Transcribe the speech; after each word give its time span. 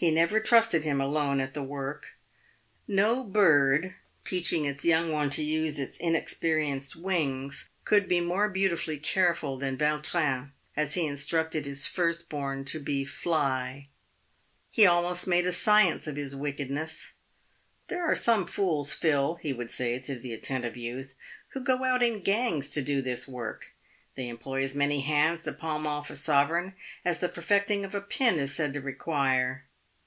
He 0.00 0.12
never 0.12 0.38
trusted 0.38 0.84
him 0.84 1.00
alone 1.00 1.40
at 1.40 1.54
the 1.54 1.62
work. 1.64 2.16
No 2.86 3.24
bird 3.24 3.96
teaching 4.24 4.64
its 4.64 4.84
young 4.84 5.10
one 5.10 5.28
to 5.30 5.42
use 5.42 5.80
its 5.80 5.98
inexperienced 5.98 6.94
wings 6.94 7.68
could 7.84 8.06
be 8.06 8.20
more 8.20 8.48
beautifully 8.48 8.96
careful 8.98 9.56
than 9.58 9.76
Vautrin 9.76 10.52
as 10.76 10.94
he 10.94 11.04
instructed 11.04 11.66
his 11.66 11.88
first 11.88 12.28
born 12.30 12.64
to 12.66 12.78
be" 12.78 13.04
fly." 13.22 13.86
He 14.70 14.86
almost 14.86 15.26
made 15.26 15.46
a 15.48 15.52
science 15.52 16.06
of 16.06 16.14
his 16.14 16.32
wickedness." 16.36 17.14
There 17.88 18.08
are 18.08 18.14
some 18.14 18.46
fools, 18.46 18.94
Phil," 18.94 19.40
he 19.42 19.52
would 19.52 19.68
say 19.68 19.98
to 19.98 20.14
the 20.16 20.32
attentive 20.32 20.76
youth," 20.76 21.16
who 21.54 21.60
go 21.60 21.82
out 21.82 22.04
in 22.04 22.20
gangs 22.22 22.70
to 22.70 22.82
do 22.82 23.02
this 23.02 23.26
work. 23.26 23.74
They 24.14 24.28
employ 24.28 24.62
as 24.62 24.76
many 24.76 25.00
hands 25.00 25.42
to 25.42 25.52
palm 25.52 25.88
off 25.88 26.08
a 26.08 26.14
sovereign 26.14 26.74
as 27.04 27.18
the 27.18 27.28
perfecting 27.28 27.84
of 27.84 27.96
a 27.96 28.00
pin 28.00 28.38
is 28.38 28.54
said 28.54 28.72
to 28.74 28.80
require. 28.80 29.64